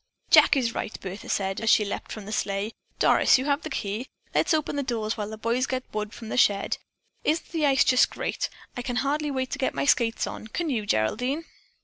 "Jack 0.31 0.57
is 0.57 0.73
right," 0.73 0.99
Bertha 0.99 1.29
said 1.29 1.61
as 1.61 1.69
she 1.69 1.85
leaped 1.85 2.11
from 2.11 2.25
the 2.25 2.31
sleigh. 2.31 2.71
"Doris, 2.97 3.37
you 3.37 3.45
have 3.45 3.61
the 3.61 3.69
key. 3.69 4.07
Let's 4.33 4.51
open 4.51 4.75
the 4.75 4.81
doors 4.81 5.15
while 5.15 5.29
the 5.29 5.37
boys 5.37 5.67
get 5.67 5.83
wood 5.93 6.11
from 6.11 6.29
the 6.29 6.37
shed. 6.37 6.79
Isn't 7.23 7.47
the 7.49 7.67
ice 7.67 7.83
just 7.83 8.09
great? 8.09 8.49
I 8.75 8.81
can 8.81 8.95
hardly 8.95 9.29
wait 9.29 9.51
to 9.51 9.59
get 9.59 9.75
my 9.75 9.85
skates 9.85 10.25
on, 10.25 10.47
can 10.47 10.71
you, 10.71 10.87
Geraldine?" 10.87 11.45